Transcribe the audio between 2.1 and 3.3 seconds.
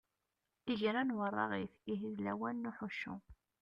d lawan n uḥuccu.